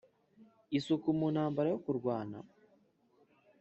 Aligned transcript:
isuku 0.77 1.07
mu 1.17 1.27
ntambara 1.33 1.67
yo 1.73 1.79
kurwana! 1.83 2.37